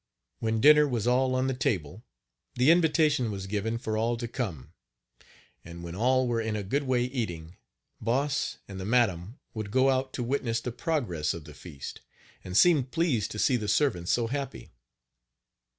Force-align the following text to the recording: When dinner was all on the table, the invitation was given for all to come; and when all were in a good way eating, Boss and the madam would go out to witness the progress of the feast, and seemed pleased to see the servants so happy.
When 0.39 0.59
dinner 0.61 0.87
was 0.87 1.05
all 1.05 1.35
on 1.35 1.45
the 1.45 1.53
table, 1.53 2.03
the 2.55 2.71
invitation 2.71 3.29
was 3.29 3.45
given 3.45 3.77
for 3.77 3.95
all 3.95 4.17
to 4.17 4.27
come; 4.27 4.73
and 5.63 5.83
when 5.83 5.93
all 5.93 6.27
were 6.27 6.41
in 6.41 6.55
a 6.55 6.63
good 6.63 6.81
way 6.85 7.03
eating, 7.03 7.55
Boss 8.01 8.57
and 8.67 8.79
the 8.79 8.85
madam 8.85 9.37
would 9.53 9.69
go 9.69 9.91
out 9.91 10.11
to 10.13 10.23
witness 10.23 10.59
the 10.59 10.71
progress 10.71 11.35
of 11.35 11.43
the 11.45 11.53
feast, 11.53 12.01
and 12.43 12.57
seemed 12.57 12.89
pleased 12.89 13.29
to 13.29 13.37
see 13.37 13.57
the 13.57 13.67
servants 13.67 14.11
so 14.11 14.25
happy. 14.25 14.71